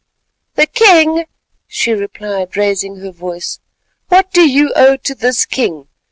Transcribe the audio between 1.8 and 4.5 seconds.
replied raising her voice. "What do